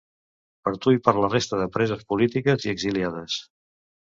[0.67, 3.37] Per tu i per la resta de preses polítiques i exiliades.